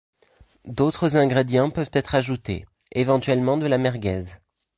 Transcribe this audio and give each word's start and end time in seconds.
D'autres 0.65 1.15
ingrédients 1.15 1.69
peuvent 1.69 1.91
être 1.93 2.15
ajoutés, 2.15 2.65
éventuellement 2.91 3.57
de 3.57 3.67
la 3.67 3.77
merguez. 3.77 4.25